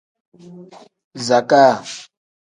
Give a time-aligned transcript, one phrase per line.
[1.25, 1.73] Zakaa.